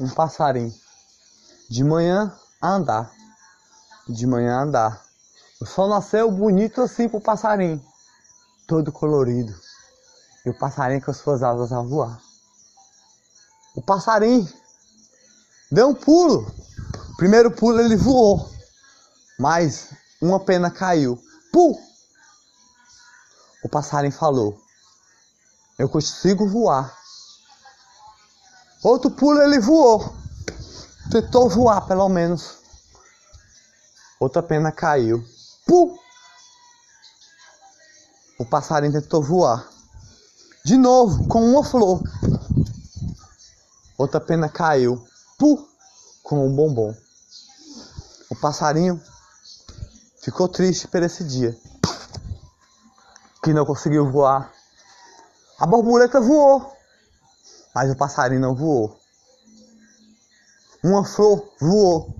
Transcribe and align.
um 0.00 0.08
passarinho. 0.08 0.74
De 1.68 1.84
manhã 1.84 2.34
a 2.60 2.68
andar. 2.70 3.12
De 4.08 4.26
manhã 4.26 4.56
a 4.56 4.62
andar. 4.62 5.04
O 5.60 5.66
sol 5.66 5.88
nasceu 5.88 6.30
bonito 6.30 6.80
assim 6.80 7.08
pro 7.08 7.20
passarinho. 7.20 7.84
Todo 8.66 8.92
colorido. 8.92 9.54
E 10.46 10.50
o 10.50 10.58
passarinho 10.58 11.02
com 11.02 11.10
as 11.10 11.16
suas 11.16 11.42
asas 11.42 11.72
a 11.72 11.82
voar. 11.82 12.20
O 13.74 13.82
passarinho 13.82 14.48
deu 15.70 15.88
um 15.88 15.94
pulo. 15.94 16.46
Primeiro 17.16 17.50
pulo 17.50 17.80
ele 17.80 17.96
voou. 17.96 18.50
Mas 19.38 19.92
uma 20.20 20.40
pena 20.40 20.70
caiu. 20.70 21.20
Pum! 21.52 21.74
O 23.62 23.68
passarinho 23.68 24.12
falou: 24.12 24.58
Eu 25.78 25.88
consigo 25.88 26.48
voar. 26.48 26.97
Outro 28.82 29.10
pulo 29.10 29.42
ele 29.42 29.58
voou. 29.58 30.14
Tentou 31.10 31.48
voar 31.48 31.80
pelo 31.86 32.08
menos. 32.08 32.58
Outra 34.20 34.42
pena 34.42 34.70
caiu. 34.70 35.24
Pum! 35.66 35.96
O 38.38 38.44
passarinho 38.44 38.92
tentou 38.92 39.22
voar. 39.22 39.68
De 40.64 40.76
novo, 40.76 41.26
com 41.26 41.44
uma 41.44 41.64
flor. 41.64 42.00
Outra 43.96 44.20
pena 44.20 44.48
caiu. 44.48 45.04
Pum! 45.38 45.66
Com 46.22 46.46
um 46.46 46.54
bombom. 46.54 46.94
O 48.30 48.36
passarinho 48.36 49.02
ficou 50.20 50.46
triste 50.46 50.86
por 50.86 51.02
esse 51.02 51.24
dia. 51.24 51.58
Que 53.42 53.52
não 53.52 53.66
conseguiu 53.66 54.08
voar. 54.10 54.52
A 55.58 55.66
borboleta 55.66 56.20
voou. 56.20 56.77
Mas 57.74 57.90
o 57.90 57.96
passarinho 57.96 58.40
não 58.40 58.54
voou. 58.54 58.98
Uma 60.82 61.04
flor 61.04 61.52
voou 61.60 62.14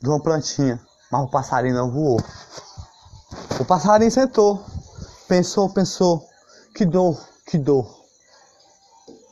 de 0.00 0.08
uma 0.08 0.20
plantinha, 0.20 0.80
mas 1.10 1.22
o 1.22 1.30
passarinho 1.30 1.74
não 1.74 1.90
voou. 1.90 2.18
O 3.60 3.64
passarinho 3.64 4.10
sentou, 4.10 4.64
pensou, 5.28 5.68
pensou, 5.70 6.26
que 6.74 6.84
dor, 6.84 7.22
que 7.46 7.58
dor. 7.58 8.04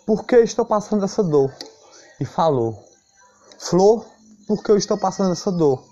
Por 0.06 0.24
que 0.24 0.36
estou 0.36 0.64
passando 0.64 1.04
essa 1.04 1.22
dor? 1.22 1.52
E 2.20 2.24
falou: 2.24 2.82
Flor, 3.58 4.04
por 4.46 4.62
que 4.62 4.70
eu 4.70 4.76
estou 4.76 4.98
passando 4.98 5.32
essa 5.32 5.50
dor? 5.50 5.82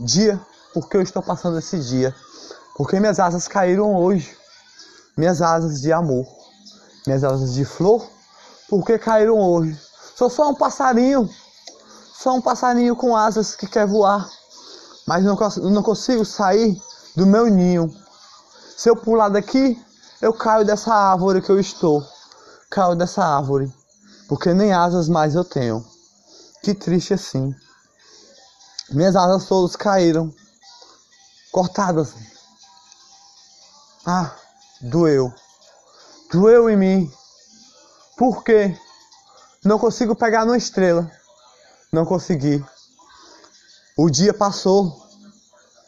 Dia, 0.00 0.40
por 0.72 0.88
que 0.88 0.96
eu 0.96 1.02
estou 1.02 1.22
passando 1.22 1.58
esse 1.58 1.78
dia? 1.78 2.14
Porque 2.76 2.98
minhas 2.98 3.20
asas 3.20 3.46
caíram 3.46 3.94
hoje. 3.94 4.36
Minhas 5.16 5.42
asas 5.42 5.80
de 5.80 5.92
amor. 5.92 6.26
Minhas 7.06 7.24
asas 7.24 7.54
de 7.54 7.64
flor, 7.64 8.06
por 8.68 8.84
que 8.84 8.98
caíram 8.98 9.38
hoje? 9.38 9.78
Sou 10.16 10.28
só 10.28 10.50
um 10.50 10.54
passarinho. 10.54 11.28
Só 12.12 12.34
um 12.34 12.40
passarinho 12.40 12.94
com 12.94 13.16
asas 13.16 13.56
que 13.56 13.66
quer 13.66 13.86
voar. 13.86 14.28
Mas 15.06 15.24
não, 15.24 15.36
não 15.70 15.82
consigo 15.82 16.24
sair 16.24 16.80
do 17.16 17.26
meu 17.26 17.46
ninho. 17.46 17.90
Se 18.76 18.88
eu 18.88 18.96
pular 18.96 19.28
daqui, 19.30 19.82
eu 20.20 20.32
caio 20.32 20.64
dessa 20.64 20.94
árvore 20.94 21.40
que 21.40 21.50
eu 21.50 21.58
estou. 21.58 22.06
Caio 22.70 22.94
dessa 22.94 23.24
árvore. 23.24 23.72
Porque 24.28 24.52
nem 24.52 24.72
asas 24.72 25.08
mais 25.08 25.34
eu 25.34 25.44
tenho. 25.44 25.84
Que 26.62 26.74
triste 26.74 27.14
assim. 27.14 27.54
Minhas 28.90 29.16
asas 29.16 29.46
todas 29.46 29.74
caíram. 29.74 30.32
Cortadas. 31.50 32.14
Ah, 34.06 34.34
doeu. 34.82 35.32
Doeu 36.32 36.70
em 36.70 36.76
mim. 36.76 37.12
Por 38.16 38.44
quê? 38.44 38.78
Não 39.64 39.80
consigo 39.80 40.14
pegar 40.14 40.44
numa 40.44 40.56
estrela. 40.56 41.10
Não 41.92 42.04
consegui. 42.04 42.64
O 43.96 44.08
dia 44.08 44.32
passou. 44.32 44.96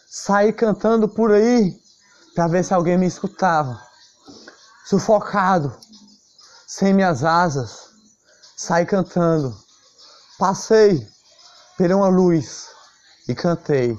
Saí 0.08 0.52
cantando 0.52 1.08
por 1.08 1.30
aí 1.30 1.80
para 2.34 2.48
ver 2.48 2.64
se 2.64 2.74
alguém 2.74 2.98
me 2.98 3.06
escutava. 3.06 3.80
Sufocado, 4.84 5.74
sem 6.66 6.92
minhas 6.92 7.22
asas, 7.22 7.90
saí 8.56 8.84
cantando. 8.84 9.56
Passei 10.38 11.08
por 11.78 11.90
uma 11.92 12.08
luz 12.08 12.66
e 13.28 13.34
cantei 13.34 13.96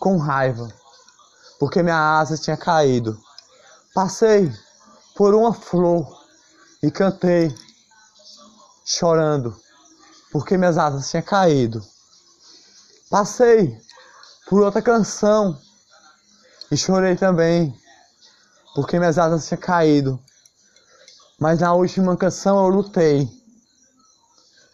com 0.00 0.16
raiva, 0.16 0.66
porque 1.60 1.82
minha 1.82 2.18
asa 2.18 2.38
tinha 2.38 2.56
caído. 2.56 3.20
Passei 3.94 4.50
por 5.16 5.34
uma 5.34 5.52
flor 5.54 6.06
e 6.82 6.90
cantei 6.90 7.52
chorando, 8.84 9.58
porque 10.30 10.58
minhas 10.58 10.76
asas 10.76 11.10
tinham 11.10 11.22
caído. 11.24 11.82
Passei 13.08 13.80
por 14.46 14.62
outra 14.62 14.82
canção 14.82 15.58
e 16.70 16.76
chorei 16.76 17.16
também, 17.16 17.74
porque 18.74 18.98
minhas 18.98 19.16
asas 19.18 19.48
tinham 19.48 19.60
caído. 19.60 20.20
Mas 21.38 21.60
na 21.60 21.72
última 21.72 22.16
canção 22.16 22.58
eu 22.58 22.68
lutei. 22.68 23.28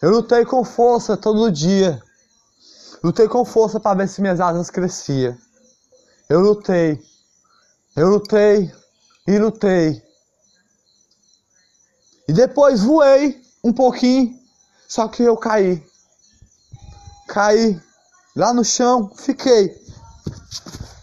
Eu 0.01 0.09
lutei 0.09 0.45
com 0.45 0.65
força 0.65 1.15
todo 1.15 1.51
dia. 1.51 2.01
Lutei 3.01 3.27
com 3.27 3.45
força 3.45 3.79
para 3.79 3.97
ver 3.97 4.09
se 4.09 4.21
minhas 4.21 4.41
asas 4.41 4.69
cresciam. 4.69 5.37
Eu 6.29 6.41
lutei. 6.41 7.01
Eu 7.95 8.09
lutei 8.09 8.73
e 9.25 9.37
lutei. 9.37 10.12
E 12.27 12.33
depois 12.33 12.81
voei 12.81 13.41
um 13.63 13.73
pouquinho, 13.73 14.37
só 14.87 15.07
que 15.07 15.23
eu 15.23 15.35
caí. 15.35 15.85
Caí 17.27 17.81
lá 18.35 18.53
no 18.53 18.63
chão, 18.63 19.11
fiquei. 19.15 19.81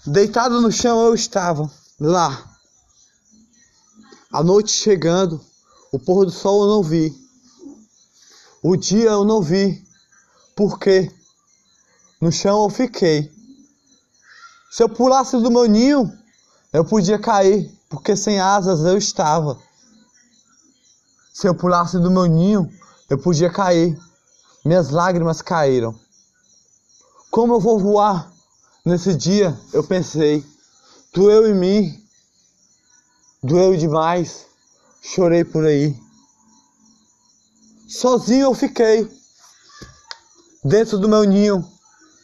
Deitado 0.06 0.60
no 0.60 0.72
chão 0.72 1.04
eu 1.06 1.14
estava, 1.14 1.70
lá. 1.98 2.46
A 4.32 4.42
noite 4.42 4.72
chegando, 4.72 5.40
o 5.92 5.98
pôr 5.98 6.24
do 6.24 6.30
sol 6.30 6.62
eu 6.62 6.68
não 6.68 6.82
vi. 6.82 7.14
O 8.62 8.76
dia 8.76 9.10
eu 9.10 9.24
não 9.24 9.42
vi, 9.42 9.84
porque 10.54 11.10
no 12.20 12.30
chão 12.30 12.64
eu 12.64 12.70
fiquei. 12.70 13.30
Se 14.70 14.82
eu 14.82 14.88
pulasse 14.88 15.36
do 15.36 15.50
meu 15.50 15.66
ninho, 15.66 16.12
eu 16.72 16.84
podia 16.84 17.18
cair, 17.18 17.70
porque 17.88 18.14
sem 18.14 18.38
asas 18.38 18.80
eu 18.80 18.96
estava. 18.96 19.58
Se 21.40 21.46
eu 21.46 21.54
pulasse 21.54 21.98
do 21.98 22.10
meu 22.10 22.26
ninho, 22.26 22.70
eu 23.08 23.16
podia 23.16 23.50
cair. 23.50 23.98
Minhas 24.62 24.90
lágrimas 24.90 25.40
caíram. 25.40 25.98
Como 27.30 27.54
eu 27.54 27.60
vou 27.60 27.78
voar? 27.78 28.30
Nesse 28.84 29.14
dia 29.14 29.58
eu 29.72 29.82
pensei, 29.82 30.44
doeu 31.14 31.48
em 31.48 31.54
mim, 31.54 32.06
doeu 33.42 33.74
demais, 33.74 34.44
chorei 35.00 35.42
por 35.42 35.64
aí. 35.64 35.98
Sozinho 37.88 38.48
eu 38.48 38.54
fiquei, 38.54 39.10
dentro 40.62 40.98
do 40.98 41.08
meu 41.08 41.24
ninho, 41.24 41.66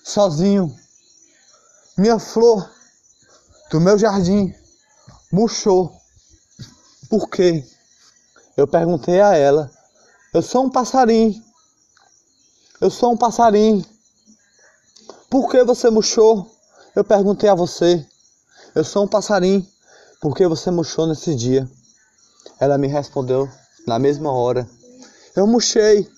sozinho. 0.05 0.77
Minha 1.97 2.19
flor 2.19 2.71
do 3.71 3.81
meu 3.81 3.97
jardim 3.97 4.55
murchou. 5.33 5.91
Por 7.09 7.31
quê? 7.31 7.67
Eu 8.57 8.67
perguntei 8.67 9.21
a 9.21 9.37
ela. 9.37 9.71
Eu 10.33 10.41
sou 10.41 10.65
um 10.65 10.71
passarinho. 10.71 11.43
Eu 12.81 12.91
sou 12.91 13.13
um 13.13 13.17
passarinho. 13.17 13.85
Por 15.29 15.51
que 15.51 15.63
você 15.63 15.91
murchou? 15.91 16.51
Eu 16.95 17.05
perguntei 17.05 17.51
a 17.51 17.55
você. 17.55 18.05
Eu 18.75 18.83
sou 18.83 19.05
um 19.05 19.09
passarinho. 19.09 19.67
Por 20.21 20.35
que 20.35 20.47
você 20.47 20.71
murchou 20.71 21.07
nesse 21.07 21.35
dia? 21.35 21.69
Ela 22.59 22.79
me 22.79 22.87
respondeu 22.87 23.47
na 23.87 23.99
mesma 23.99 24.33
hora. 24.33 24.67
Eu 25.35 25.47
murchei 25.47 26.09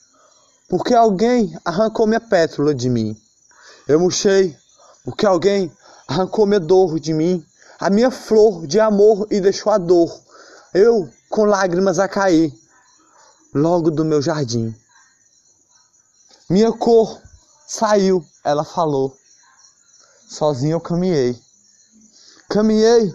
porque 0.68 0.94
alguém 0.94 1.58
arrancou 1.64 2.06
minha 2.06 2.20
pétala 2.20 2.72
de 2.72 2.88
mim. 2.88 3.20
Eu 3.88 3.98
murchei 3.98 4.56
porque 5.04 5.26
alguém 5.26 5.72
arrancou 6.06 6.46
minha 6.46 6.60
dor 6.60 7.00
de 7.00 7.12
mim, 7.12 7.44
a 7.80 7.90
minha 7.90 8.10
flor 8.10 8.66
de 8.66 8.78
amor 8.78 9.26
e 9.30 9.40
deixou 9.40 9.72
a 9.72 9.78
dor. 9.78 10.16
Eu 10.72 11.10
com 11.28 11.44
lágrimas 11.44 11.98
a 11.98 12.08
cair, 12.08 12.52
logo 13.54 13.90
do 13.90 14.04
meu 14.04 14.22
jardim. 14.22 14.74
Minha 16.48 16.72
cor 16.72 17.20
saiu, 17.66 18.24
ela 18.42 18.64
falou. 18.64 19.14
Sozinho 20.28 20.72
eu 20.72 20.80
caminhei. 20.80 21.38
Caminhei, 22.48 23.12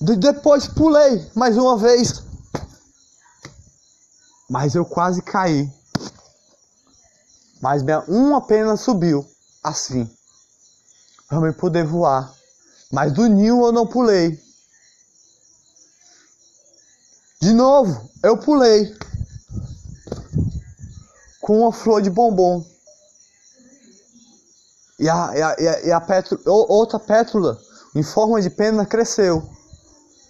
depois 0.00 0.68
pulei 0.68 1.30
mais 1.34 1.56
uma 1.56 1.76
vez. 1.76 2.22
Mas 4.50 4.74
eu 4.74 4.84
quase 4.84 5.22
caí. 5.22 5.70
Mas 7.60 7.82
minha, 7.82 8.00
uma 8.06 8.38
apenas 8.38 8.80
subiu, 8.80 9.26
assim, 9.62 10.08
para 11.28 11.46
eu 11.46 11.54
poder 11.54 11.84
voar. 11.84 12.32
Mas 12.92 13.12
do 13.12 13.26
ninho 13.26 13.64
eu 13.64 13.72
não 13.72 13.86
pulei. 13.86 14.40
De 17.40 17.52
novo, 17.52 18.10
eu 18.22 18.36
pulei. 18.36 18.96
com 21.40 21.60
uma 21.60 21.72
flor 21.72 22.02
de 22.02 22.10
bombom. 22.10 22.62
E 24.98 25.08
a, 25.08 25.32
e 25.34 25.42
a, 25.42 25.56
e 25.58 25.68
a, 25.68 25.80
e 25.86 25.92
a 25.92 26.00
pétula, 26.00 26.40
outra 26.44 26.98
pétula, 26.98 27.58
em 27.94 28.02
forma 28.02 28.42
de 28.42 28.50
pena, 28.50 28.84
cresceu. 28.84 29.48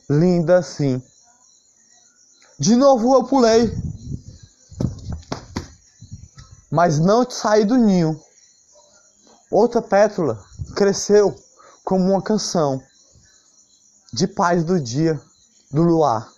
Linda 0.09 0.59
assim. 0.59 1.03
De 2.59 2.77
novo 2.77 3.15
eu 3.15 3.25
pulei. 3.25 3.73
Mas 6.71 6.99
não 6.99 7.29
saí 7.29 7.65
do 7.65 7.77
ninho. 7.77 8.21
Outra 9.51 9.81
pétala 9.81 10.39
cresceu 10.77 11.35
como 11.83 12.13
uma 12.13 12.23
canção 12.23 12.83
de 14.13 14.27
paz 14.27 14.63
do 14.63 14.79
dia, 14.79 15.19
do 15.73 15.83
luar. 15.83 16.38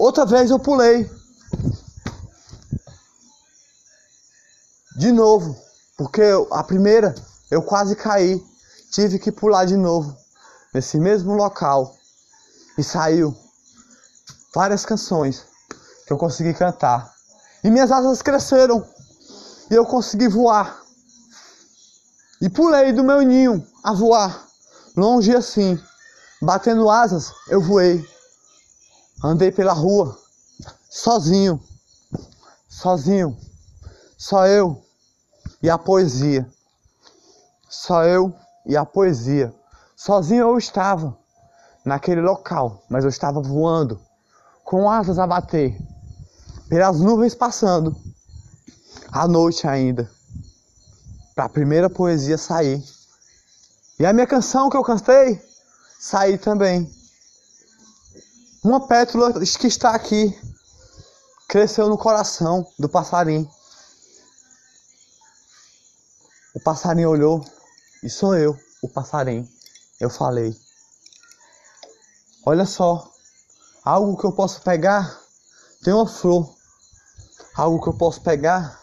Outra 0.00 0.24
vez 0.24 0.48
eu 0.48 0.60
pulei. 0.60 1.10
De 4.96 5.10
novo, 5.10 5.60
porque 5.96 6.22
a 6.52 6.62
primeira 6.62 7.16
eu 7.50 7.60
quase 7.60 7.96
caí. 7.96 8.40
Tive 8.92 9.18
que 9.18 9.32
pular 9.32 9.64
de 9.64 9.76
novo 9.76 10.16
nesse 10.72 11.00
mesmo 11.00 11.34
local. 11.34 11.96
E 12.78 12.84
saiu 12.84 13.36
várias 14.54 14.86
canções 14.86 15.44
que 16.06 16.12
eu 16.12 16.16
consegui 16.16 16.54
cantar. 16.54 17.12
E 17.64 17.68
minhas 17.68 17.90
asas 17.90 18.22
cresceram. 18.22 18.88
E 19.68 19.74
eu 19.74 19.84
consegui 19.84 20.28
voar. 20.28 20.80
E 22.40 22.48
pulei 22.48 22.92
do 22.92 23.02
meu 23.02 23.20
ninho 23.22 23.66
a 23.82 23.92
voar. 23.92 24.46
Longe 24.96 25.34
assim. 25.34 25.76
Batendo 26.40 26.88
asas, 26.88 27.32
eu 27.48 27.60
voei. 27.60 28.08
Andei 29.22 29.50
pela 29.50 29.72
rua. 29.72 30.16
Sozinho. 30.88 31.62
Sozinho. 32.68 33.36
Só 34.16 34.46
eu 34.46 34.82
e 35.62 35.68
a 35.68 35.76
poesia. 35.76 36.48
Só 37.68 38.04
eu 38.04 38.34
e 38.64 38.76
a 38.76 38.84
poesia. 38.84 39.54
Sozinho 39.96 40.42
eu 40.42 40.58
estava 40.58 41.16
naquele 41.84 42.20
local, 42.20 42.84
mas 42.88 43.04
eu 43.04 43.10
estava 43.10 43.40
voando, 43.40 44.00
com 44.62 44.88
asas 44.90 45.18
a 45.18 45.26
bater, 45.26 45.76
pelas 46.68 47.00
nuvens 47.00 47.34
passando, 47.34 47.96
à 49.10 49.26
noite 49.26 49.66
ainda, 49.66 50.08
para 51.34 51.44
a 51.44 51.48
primeira 51.48 51.88
poesia 51.88 52.36
sair. 52.36 52.84
E 53.98 54.06
a 54.06 54.12
minha 54.12 54.26
canção 54.26 54.68
que 54.68 54.76
eu 54.76 54.84
cantei, 54.84 55.42
sair 55.98 56.38
também. 56.38 56.88
Uma 58.68 58.86
pétala 58.86 59.32
que 59.32 59.66
está 59.66 59.94
aqui, 59.94 60.38
cresceu 61.48 61.88
no 61.88 61.96
coração 61.96 62.70
do 62.78 62.86
passarinho. 62.86 63.50
O 66.54 66.60
passarinho 66.60 67.08
olhou 67.08 67.42
e 68.02 68.10
sou 68.10 68.36
eu, 68.36 68.54
o 68.82 68.88
passarinho. 68.90 69.48
Eu 69.98 70.10
falei: 70.10 70.54
Olha 72.44 72.66
só, 72.66 73.10
algo 73.82 74.18
que 74.18 74.26
eu 74.26 74.32
posso 74.32 74.60
pegar 74.60 75.18
tem 75.82 75.94
uma 75.94 76.06
flor. 76.06 76.54
Algo 77.54 77.82
que 77.82 77.88
eu 77.88 77.96
posso 77.96 78.20
pegar 78.20 78.78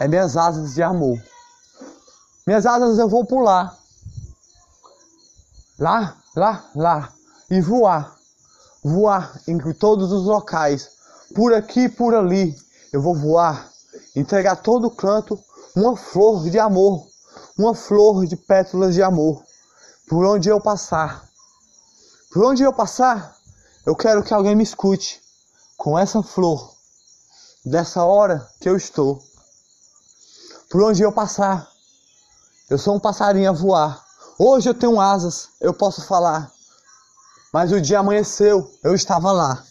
é 0.00 0.08
minhas 0.08 0.34
asas 0.38 0.72
de 0.72 0.82
amor. 0.82 1.22
Minhas 2.46 2.64
asas 2.64 2.98
eu 2.98 3.06
vou 3.06 3.26
pular. 3.26 3.78
Lá, 5.78 6.16
lá, 6.34 6.70
lá. 6.74 7.12
E 7.50 7.60
voar. 7.60 8.15
Voar 8.88 9.40
em 9.48 9.58
todos 9.74 10.12
os 10.12 10.24
locais. 10.24 10.88
Por 11.34 11.52
aqui, 11.52 11.88
por 11.88 12.14
ali. 12.14 12.56
Eu 12.92 13.02
vou 13.02 13.14
voar. 13.14 13.70
Entregar 14.14 14.56
todo 14.56 14.90
canto 14.90 15.38
uma 15.74 15.96
flor 15.96 16.48
de 16.48 16.58
amor 16.58 17.06
uma 17.58 17.74
flor 17.74 18.26
de 18.26 18.36
pétalas 18.36 18.94
de 18.94 19.02
amor 19.02 19.42
por 20.08 20.24
onde 20.24 20.48
eu 20.48 20.60
passar. 20.60 21.26
Por 22.30 22.44
onde 22.44 22.62
eu 22.62 22.72
passar, 22.72 23.34
eu 23.86 23.96
quero 23.96 24.22
que 24.22 24.34
alguém 24.34 24.54
me 24.54 24.62
escute 24.62 25.22
com 25.76 25.98
essa 25.98 26.22
flor 26.22 26.74
dessa 27.64 28.04
hora 28.04 28.46
que 28.60 28.68
eu 28.68 28.76
estou. 28.76 29.22
Por 30.70 30.82
onde 30.82 31.02
eu 31.02 31.12
passar, 31.12 31.68
eu 32.68 32.78
sou 32.78 32.96
um 32.96 33.00
passarinho 33.00 33.48
a 33.48 33.52
voar. 33.52 34.04
Hoje 34.38 34.68
eu 34.68 34.74
tenho 34.74 35.00
asas, 35.00 35.48
eu 35.60 35.72
posso 35.72 36.02
falar. 36.02 36.52
Mas 37.56 37.72
o 37.72 37.80
dia 37.80 38.00
amanheceu, 38.00 38.70
eu 38.84 38.94
estava 38.94 39.32
lá. 39.32 39.64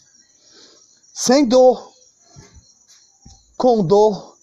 Sem 1.13 1.45
dor, 1.45 1.93
com 3.55 3.85
dor, 3.85 4.35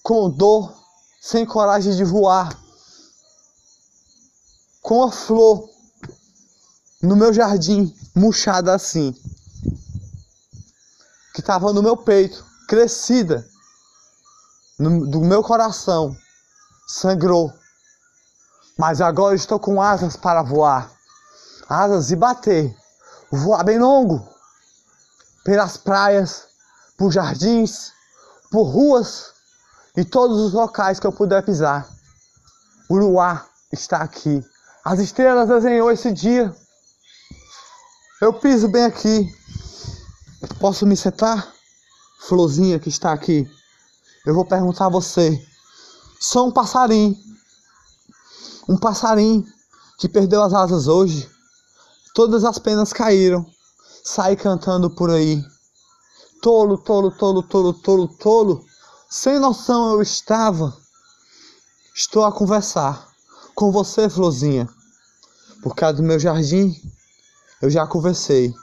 com 0.00 0.30
dor 0.30 0.72
sem 1.20 1.44
coragem 1.44 1.96
de 1.96 2.04
voar, 2.04 2.56
com 4.80 5.02
a 5.02 5.10
flor 5.10 5.68
no 7.02 7.16
meu 7.16 7.32
jardim, 7.32 7.92
murchada 8.14 8.72
assim, 8.72 9.12
que 11.34 11.40
estava 11.40 11.72
no 11.72 11.82
meu 11.82 11.96
peito, 11.96 12.46
crescida, 12.68 13.44
no, 14.78 15.10
do 15.10 15.20
meu 15.22 15.42
coração, 15.42 16.16
sangrou. 16.86 17.52
Mas 18.78 19.00
agora 19.00 19.34
estou 19.34 19.58
com 19.58 19.82
asas 19.82 20.14
para 20.14 20.40
voar, 20.44 20.99
asas 21.70 22.10
e 22.10 22.16
bater, 22.16 22.76
voar 23.30 23.62
bem 23.62 23.78
longo, 23.78 24.28
pelas 25.44 25.76
praias, 25.76 26.48
por 26.98 27.12
jardins, 27.12 27.92
por 28.50 28.64
ruas 28.64 29.32
e 29.96 30.04
todos 30.04 30.40
os 30.40 30.52
locais 30.52 30.98
que 30.98 31.06
eu 31.06 31.12
puder 31.12 31.44
pisar. 31.44 31.88
O 32.88 32.96
luar 32.96 33.48
está 33.70 33.98
aqui. 33.98 34.44
As 34.84 34.98
estrelas 34.98 35.48
desenhou 35.48 35.92
esse 35.92 36.10
dia. 36.12 36.52
Eu 38.20 38.32
piso 38.32 38.68
bem 38.68 38.84
aqui. 38.84 39.32
Posso 40.58 40.84
me 40.84 40.96
sentar? 40.96 41.52
Florzinha 42.18 42.80
que 42.80 42.88
está 42.88 43.12
aqui. 43.12 43.48
Eu 44.26 44.34
vou 44.34 44.44
perguntar 44.44 44.86
a 44.86 44.90
você. 44.90 45.40
Sou 46.18 46.48
um 46.48 46.50
passarinho. 46.50 47.16
Um 48.68 48.76
passarinho 48.76 49.46
que 49.98 50.08
perdeu 50.08 50.42
as 50.42 50.52
asas 50.52 50.88
hoje. 50.88 51.30
Todas 52.14 52.44
as 52.44 52.58
penas 52.58 52.92
caíram. 52.92 53.46
Sai 54.04 54.36
cantando 54.36 54.90
por 54.90 55.10
aí. 55.10 55.44
Tolo, 56.42 56.78
tolo, 56.78 57.10
tolo, 57.10 57.42
tolo, 57.42 57.72
tolo, 57.72 58.08
tolo. 58.08 58.64
Sem 59.08 59.38
noção 59.38 59.92
eu 59.92 60.02
estava. 60.02 60.76
Estou 61.94 62.24
a 62.24 62.32
conversar 62.32 63.08
com 63.54 63.70
você, 63.70 64.08
florzinha. 64.08 64.68
Por 65.62 65.74
causa 65.74 65.98
do 65.98 66.02
meu 66.02 66.18
jardim, 66.18 66.74
eu 67.60 67.68
já 67.68 67.86
conversei. 67.86 68.54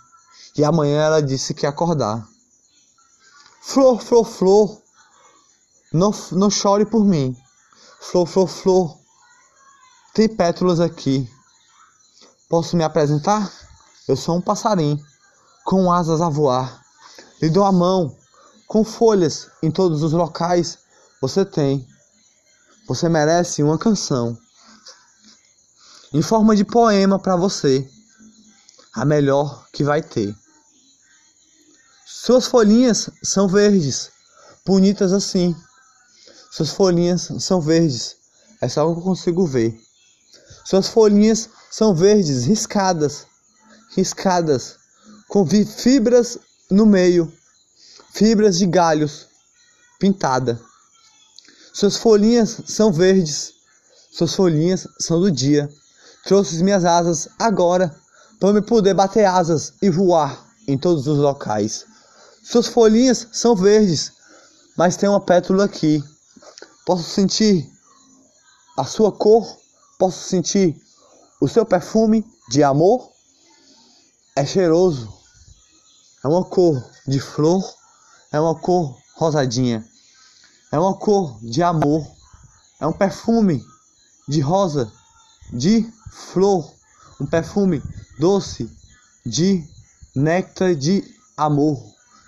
E 0.57 0.63
amanhã 0.63 1.03
ela 1.03 1.21
disse 1.21 1.53
que 1.53 1.65
ia 1.65 1.69
acordar. 1.69 2.27
Flor, 3.61 4.01
flor, 4.01 4.25
flor. 4.25 4.81
Não, 5.93 6.11
não 6.31 6.49
chore 6.49 6.85
por 6.85 7.05
mim. 7.05 7.37
Flor, 7.99 8.25
flor, 8.25 8.47
flor. 8.47 8.97
Tem 10.13 10.27
pétalas 10.27 10.79
aqui. 10.79 11.29
Posso 12.49 12.77
me 12.77 12.83
apresentar? 12.83 13.51
Eu 14.07 14.15
sou 14.15 14.37
um 14.37 14.41
passarinho 14.41 15.03
com 15.65 15.91
asas 15.91 16.21
a 16.21 16.29
voar. 16.29 16.81
Lhe 17.41 17.49
dou 17.49 17.65
a 17.65 17.71
mão 17.73 18.15
com 18.65 18.85
folhas 18.85 19.49
em 19.61 19.69
todos 19.69 20.01
os 20.01 20.13
locais, 20.13 20.77
você 21.21 21.43
tem. 21.43 21.85
Você 22.87 23.09
merece 23.09 23.61
uma 23.61 23.77
canção 23.77 24.37
em 26.13 26.21
forma 26.21 26.55
de 26.55 26.63
poema 26.63 27.19
para 27.19 27.35
você, 27.35 27.85
a 28.93 29.03
melhor 29.03 29.67
que 29.73 29.83
vai 29.83 30.01
ter. 30.01 30.33
Suas 32.05 32.47
folhinhas 32.47 33.09
são 33.21 33.47
verdes, 33.47 34.09
bonitas 34.65 35.11
assim. 35.11 35.53
Suas 36.49 36.69
folhinhas 36.69 37.29
são 37.39 37.59
verdes, 37.59 38.15
é 38.61 38.69
só 38.69 38.89
o 38.89 38.93
que 38.93 39.01
eu 39.01 39.03
consigo 39.03 39.45
ver. 39.45 39.86
Suas 40.69 40.89
folhinhas 40.89 41.49
são 41.71 41.95
verdes, 41.95 42.43
riscadas, 42.43 43.25
riscadas, 43.95 44.75
com 45.29 45.47
fibras 45.47 46.37
no 46.69 46.85
meio 46.85 47.31
fibras 48.11 48.57
de 48.57 48.65
galhos 48.65 49.27
pintada. 49.97 50.59
Suas 51.71 51.95
folhinhas 51.95 52.57
são 52.65 52.91
verdes, 52.91 53.53
suas 54.11 54.35
folhinhas 54.35 54.85
são 54.99 55.21
do 55.21 55.31
dia. 55.31 55.69
Trouxe 56.25 56.61
minhas 56.61 56.83
asas 56.83 57.29
agora 57.39 57.95
para 58.37 58.51
me 58.51 58.61
poder 58.61 58.93
bater 58.93 59.23
asas 59.23 59.71
e 59.81 59.89
voar 59.89 60.37
em 60.67 60.77
todos 60.77 61.07
os 61.07 61.17
locais. 61.17 61.85
Suas 62.43 62.67
folhinhas 62.67 63.25
são 63.31 63.55
verdes, 63.55 64.11
mas 64.77 64.97
tem 64.97 65.07
uma 65.07 65.21
pétala 65.21 65.63
aqui. 65.63 66.03
Posso 66.85 67.09
sentir 67.09 67.71
a 68.75 68.83
sua 68.83 69.13
cor, 69.13 69.65
posso 69.97 70.27
sentir 70.27 70.79
o 71.41 71.47
seu 71.47 71.65
perfume 71.65 72.25
de 72.49 72.63
amor. 72.63 73.11
É 74.35 74.45
cheiroso, 74.45 75.11
é 76.23 76.27
uma 76.27 76.45
cor 76.45 76.83
de 77.07 77.19
flor 77.19 77.63
é 78.31 78.39
uma 78.39 78.55
cor 78.55 78.97
rosadinha. 79.15 79.85
É 80.71 80.77
uma 80.77 80.93
cor 80.93 81.39
de 81.41 81.63
amor. 81.63 82.05
É 82.79 82.85
um 82.85 82.93
perfume 82.93 83.63
de 84.27 84.41
rosa, 84.41 84.91
de 85.51 85.89
flor. 86.11 86.71
Um 87.19 87.25
perfume 87.25 87.81
doce 88.19 88.69
de 89.25 89.63
néctar 90.15 90.75
de 90.75 91.03
amor. 91.35 91.81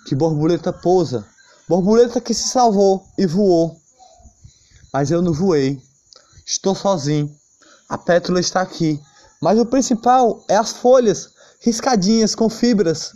Que 0.08 0.16
borboleta 0.16 0.72
pousa. 0.72 1.28
Borboleta 1.68 2.22
que 2.22 2.34
se 2.34 2.48
salvou 2.48 3.06
e 3.18 3.26
voou. 3.26 3.80
Mas 4.92 5.12
eu 5.12 5.22
não 5.22 5.34
voei. 5.34 5.82
Estou 6.46 6.74
sozinho. 6.74 7.39
A 7.90 7.98
pétala 7.98 8.40
está 8.40 8.62
aqui. 8.62 9.02
Mas 9.42 9.60
o 9.60 9.66
principal 9.66 10.44
é 10.48 10.56
as 10.56 10.72
folhas 10.72 11.32
riscadinhas 11.60 12.36
com 12.36 12.50
fibras 12.50 13.12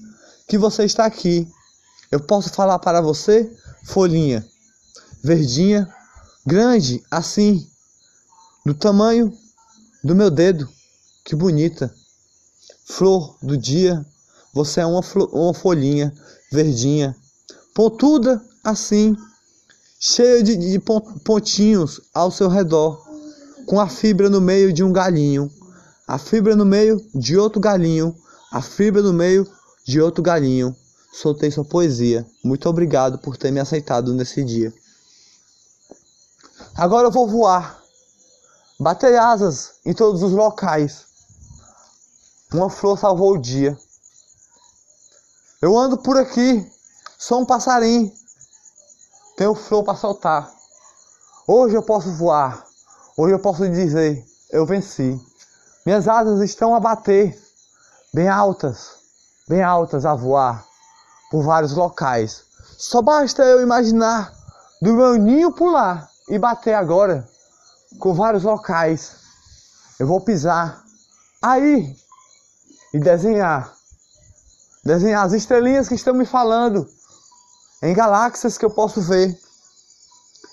que 0.48 0.58
você 0.58 0.84
está 0.84 1.06
aqui. 1.06 1.48
Eu 2.12 2.20
posso 2.20 2.50
falar 2.50 2.80
para 2.80 3.01
você, 3.01 3.50
folhinha, 3.86 4.46
verdinha, 5.24 5.88
grande 6.46 7.03
assim, 7.10 7.68
do 8.65 8.74
tamanho 8.74 9.32
do 10.03 10.15
meu 10.15 10.30
dedo. 10.30 10.68
Que 11.24 11.36
bonita. 11.36 11.94
Flor 12.86 13.38
do 13.42 13.58
dia, 13.58 14.06
você 14.53 14.82
é 14.82 14.86
uma, 14.86 15.01
uma 15.32 15.53
folhinha 15.53 16.13
verdinha, 16.51 17.15
pontuda 17.74 18.39
assim, 18.63 19.18
cheia 20.00 20.44
de, 20.44 20.56
de 20.56 20.80
pontinhos 21.24 22.01
ao 22.13 22.30
seu 22.30 22.48
redor, 22.48 23.02
com 23.65 23.79
a 23.79 23.88
fibra 23.88 24.29
no 24.29 24.41
meio 24.41 24.74
de 24.74 24.84
um 24.84 24.91
galinho, 24.91 25.51
a 26.08 26.17
fibra 26.17 26.55
no 26.55 26.65
meio 26.65 27.00
de 27.15 27.38
outro 27.38 27.60
galinho, 27.60 28.15
a 28.51 28.62
fibra 28.62 29.01
no 29.01 29.13
meio 29.13 29.50
de 29.86 30.01
outro 30.01 30.22
galinho. 30.22 30.75
Soltei 31.13 31.51
sua 31.51 31.63
poesia. 31.63 32.25
Muito 32.43 32.67
obrigado 32.67 33.20
por 33.20 33.38
ter 33.38 33.51
me 33.51 33.60
aceitado 33.60 34.13
nesse 34.13 34.43
dia. 34.43 34.74
Agora 36.75 37.08
eu 37.08 37.12
vou 37.12 37.27
voar. 37.27 37.82
Bater 38.79 39.17
asas 39.17 39.75
em 39.86 39.93
todos 39.93 40.24
os 40.24 40.32
locais. 40.32 41.05
Uma 42.51 42.70
flor 42.70 42.98
salvou 42.98 43.34
o 43.34 43.38
dia. 43.38 43.77
Eu 45.62 45.77
ando 45.77 45.98
por 45.98 46.17
aqui, 46.17 46.70
sou 47.17 47.41
um 47.41 47.46
passarinho. 47.46 48.12
Tenho 49.38 49.55
flor 49.55 49.84
para 49.84 49.96
soltar. 49.96 50.51
Hoje 51.48 51.75
eu 51.75 51.84
posso 51.84 52.12
voar. 52.13 52.65
Hoje 53.15 53.36
eu 53.36 53.39
posso 53.39 53.70
dizer, 53.70 54.25
eu 54.50 54.65
venci. 54.65 55.22
Minhas 55.86 56.08
asas 56.08 56.41
estão 56.41 56.74
a 56.74 56.79
bater, 56.79 57.39
bem 58.12 58.27
altas, 58.27 58.89
bem 59.48 59.62
altas 59.62 60.03
a 60.03 60.15
voar 60.15 60.65
por 61.29 61.43
vários 61.43 61.74
locais. 61.74 62.43
Só 62.75 63.03
basta 63.03 63.43
eu 63.43 63.62
imaginar 63.62 64.34
do 64.82 64.93
meu 64.93 65.15
ninho 65.15 65.51
pular 65.51 66.10
e 66.27 66.39
bater 66.39 66.74
agora 66.74 67.29
com 68.00 68.15
vários 68.15 68.41
locais. 68.41 69.12
Eu 70.00 70.08
vou 70.08 70.20
pisar 70.20 70.84
aí 71.39 71.96
e 72.96 73.00
desenhar. 73.00 73.75
Desenhar 74.84 75.24
as 75.24 75.34
estrelinhas 75.34 75.88
que 75.88 75.96
estão 75.96 76.15
me 76.15 76.25
falando 76.25 76.89
em 77.84 77.93
galáxias 77.93 78.58
que 78.58 78.65
eu 78.65 78.72
posso 78.72 79.01
ver. 79.01 79.38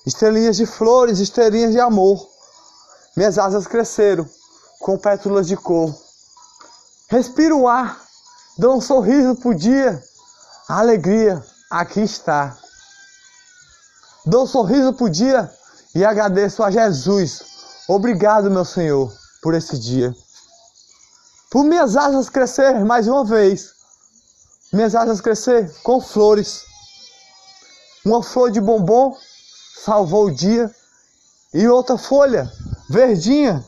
Estrelinhas 0.06 0.58
de 0.58 0.66
flores, 0.66 1.20
estrelinhas 1.20 1.72
de 1.72 1.80
amor. 1.80 2.29
Minhas 3.16 3.38
asas 3.38 3.66
cresceram 3.66 4.28
com 4.80 4.96
pétalas 4.96 5.46
de 5.46 5.56
cor. 5.56 5.94
Respiro 7.08 7.60
o 7.60 7.68
ar, 7.68 8.00
dou 8.56 8.76
um 8.76 8.80
sorriso 8.80 9.34
pro 9.36 9.54
dia. 9.54 10.02
A 10.68 10.78
alegria 10.78 11.44
aqui 11.70 12.00
está. 12.00 12.56
Dou 14.24 14.44
um 14.44 14.46
sorriso 14.46 14.92
pro 14.92 15.10
dia 15.10 15.52
e 15.94 16.04
agradeço 16.04 16.62
a 16.62 16.70
Jesus. 16.70 17.42
Obrigado, 17.88 18.50
meu 18.50 18.64
Senhor, 18.64 19.12
por 19.42 19.54
esse 19.54 19.76
dia. 19.76 20.14
Por 21.50 21.64
minhas 21.64 21.96
asas 21.96 22.30
crescer 22.30 22.84
mais 22.84 23.08
uma 23.08 23.24
vez. 23.24 23.72
Minhas 24.72 24.94
asas 24.94 25.20
crescer 25.20 25.68
com 25.82 26.00
flores. 26.00 26.62
Uma 28.04 28.22
flor 28.22 28.52
de 28.52 28.60
bombom 28.60 29.16
salvou 29.84 30.26
o 30.26 30.30
dia. 30.30 30.72
E 31.52 31.66
outra 31.66 31.98
folha 31.98 32.48
verdinha 32.90 33.64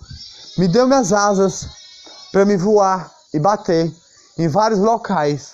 me 0.59 0.67
deu 0.67 0.85
minhas 0.85 1.13
asas 1.13 1.69
para 2.33 2.45
me 2.45 2.57
voar 2.57 3.09
e 3.33 3.39
bater 3.39 3.95
em 4.37 4.49
vários 4.49 4.81
locais. 4.81 5.53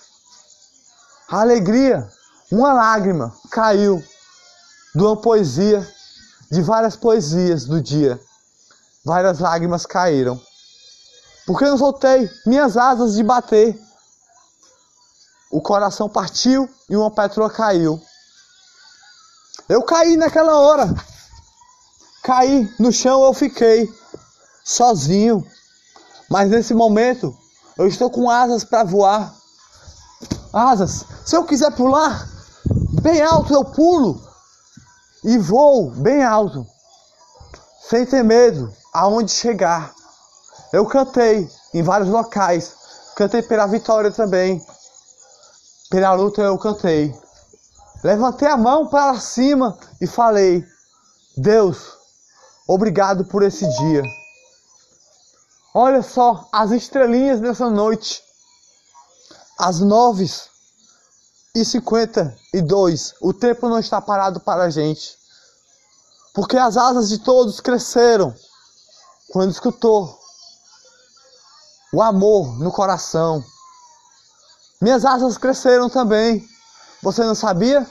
A 1.30 1.42
alegria, 1.42 2.10
uma 2.50 2.72
lágrima 2.72 3.30
caiu 3.50 4.02
de 4.94 5.02
uma 5.02 5.20
poesia 5.20 5.86
de 6.50 6.62
várias 6.62 6.96
poesias 6.96 7.66
do 7.66 7.82
dia. 7.82 8.18
Várias 9.04 9.38
lágrimas 9.38 9.84
caíram. 9.84 10.40
Porque 11.46 11.64
eu 11.64 11.76
soltei 11.76 12.30
minhas 12.46 12.74
asas 12.74 13.14
de 13.14 13.22
bater. 13.22 13.78
O 15.50 15.60
coração 15.60 16.08
partiu 16.08 16.66
e 16.88 16.96
uma 16.96 17.10
pétala 17.10 17.50
caiu. 17.50 18.00
Eu 19.68 19.82
caí 19.82 20.16
naquela 20.16 20.58
hora. 20.58 20.88
Caí 22.28 22.70
no 22.78 22.92
chão, 22.92 23.24
eu 23.24 23.32
fiquei 23.32 23.90
sozinho. 24.62 25.42
Mas 26.28 26.50
nesse 26.50 26.74
momento, 26.74 27.34
eu 27.78 27.86
estou 27.86 28.10
com 28.10 28.28
asas 28.28 28.64
para 28.64 28.84
voar. 28.84 29.34
Asas. 30.52 31.06
Se 31.24 31.34
eu 31.34 31.44
quiser 31.44 31.74
pular 31.74 32.28
bem 33.00 33.22
alto, 33.22 33.54
eu 33.54 33.64
pulo 33.64 34.20
e 35.24 35.38
vou 35.38 35.90
bem 35.90 36.22
alto, 36.22 36.66
sem 37.88 38.04
ter 38.04 38.22
medo 38.22 38.70
aonde 38.92 39.32
chegar. 39.32 39.94
Eu 40.70 40.84
cantei 40.84 41.48
em 41.72 41.82
vários 41.82 42.10
locais, 42.10 42.74
cantei 43.16 43.40
pela 43.40 43.66
vitória 43.66 44.10
também, 44.10 44.62
pela 45.88 46.12
luta 46.12 46.42
eu 46.42 46.58
cantei. 46.58 47.18
Levantei 48.04 48.48
a 48.48 48.56
mão 48.58 48.86
para 48.86 49.18
cima 49.18 49.78
e 49.98 50.06
falei: 50.06 50.62
Deus, 51.34 51.97
obrigado 52.68 53.24
por 53.24 53.42
esse 53.42 53.66
dia. 53.78 54.02
Olha 55.74 56.02
só 56.02 56.46
as 56.52 56.70
estrelinhas 56.70 57.40
dessa 57.40 57.70
noite. 57.70 58.22
Às 59.58 59.80
nove 59.80 60.30
e 61.54 61.64
52. 61.64 63.14
O 63.20 63.32
tempo 63.32 63.68
não 63.68 63.78
está 63.78 64.00
parado 64.00 64.38
para 64.40 64.64
a 64.64 64.70
gente. 64.70 65.16
Porque 66.34 66.56
as 66.56 66.76
asas 66.76 67.08
de 67.08 67.18
todos 67.18 67.58
cresceram 67.58 68.34
quando 69.32 69.50
escutou 69.50 70.16
o 71.92 72.02
amor 72.02 72.58
no 72.58 72.70
coração. 72.70 73.42
Minhas 74.80 75.04
asas 75.04 75.36
cresceram 75.36 75.88
também. 75.88 76.46
Você 77.02 77.24
não 77.24 77.34
sabia? 77.34 77.86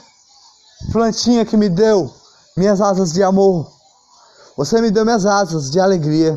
Plantinha 0.92 1.44
que 1.44 1.56
me 1.56 1.68
deu 1.68 2.14
minhas 2.56 2.80
asas 2.80 3.12
de 3.12 3.22
amor. 3.22 3.77
Você 4.58 4.80
me 4.80 4.90
deu 4.90 5.04
minhas 5.04 5.24
asas 5.24 5.70
de 5.70 5.78
alegria. 5.78 6.36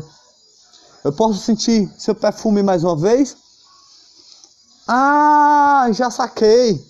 Eu 1.02 1.12
posso 1.12 1.40
sentir 1.40 1.92
seu 1.98 2.14
perfume 2.14 2.62
mais 2.62 2.84
uma 2.84 2.96
vez? 2.96 3.36
Ah, 4.86 5.88
já 5.90 6.08
saquei. 6.08 6.80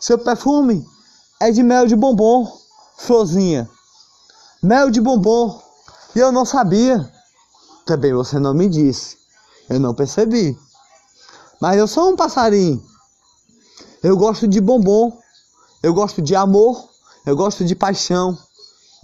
Seu 0.00 0.18
perfume 0.18 0.84
é 1.38 1.52
de 1.52 1.62
mel 1.62 1.86
de 1.86 1.94
bombom, 1.94 2.52
florzinha. 2.96 3.70
Mel 4.60 4.90
de 4.90 5.00
bombom. 5.00 5.62
E 6.12 6.18
eu 6.18 6.32
não 6.32 6.44
sabia. 6.44 7.08
Também 7.86 8.12
você 8.12 8.40
não 8.40 8.52
me 8.52 8.68
disse. 8.68 9.16
Eu 9.70 9.78
não 9.78 9.94
percebi. 9.94 10.58
Mas 11.60 11.78
eu 11.78 11.86
sou 11.86 12.10
um 12.10 12.16
passarinho. 12.16 12.84
Eu 14.02 14.16
gosto 14.16 14.48
de 14.48 14.60
bombom. 14.60 15.16
Eu 15.84 15.94
gosto 15.94 16.20
de 16.20 16.34
amor. 16.34 16.88
Eu 17.24 17.36
gosto 17.36 17.64
de 17.64 17.76
paixão. 17.76 18.36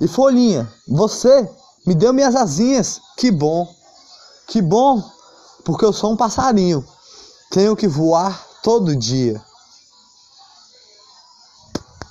E 0.00 0.09
folhinha, 0.09 0.69
você 0.89 1.49
me 1.87 1.95
deu 1.95 2.13
minhas 2.13 2.37
asinhas. 2.37 3.01
Que 3.17 3.31
bom. 3.31 3.67
Que 4.47 4.61
bom. 4.61 5.03
Porque 5.65 5.85
eu 5.85 5.93
sou 5.93 6.13
um 6.13 6.17
passarinho. 6.17 6.85
Tenho 7.51 7.77
que 7.77 7.89
voar 7.89 8.47
todo 8.63 8.97
dia. 8.97 9.41